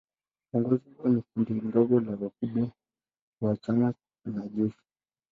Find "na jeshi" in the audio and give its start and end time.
4.25-4.81